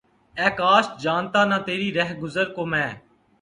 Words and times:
اے 0.37 0.47
کاش! 0.59 0.85
جانتا 1.03 1.41
نہ 1.49 1.57
تیری 1.65 1.87
رہگزر 1.93 2.47
کو 2.55 2.61
میں! 2.71 2.89